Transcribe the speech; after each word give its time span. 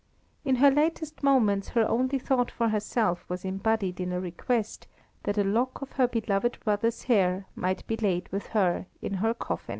In 0.43 0.55
her 0.55 0.71
latest 0.71 1.21
moments 1.21 1.67
her 1.69 1.87
only 1.87 2.17
thought 2.17 2.49
for 2.49 2.69
herself 2.69 3.23
was 3.29 3.45
embodied 3.45 3.99
in 3.99 4.11
a 4.11 4.19
request 4.19 4.87
that 5.25 5.37
a 5.37 5.43
lock 5.43 5.79
of 5.83 5.91
her 5.91 6.07
beloved 6.07 6.57
brother's 6.63 7.03
hair 7.03 7.45
might 7.53 7.85
be 7.85 7.97
laid 7.97 8.27
with 8.29 8.47
her 8.47 8.87
in 9.03 9.13
her 9.21 9.35
coffin. 9.35 9.69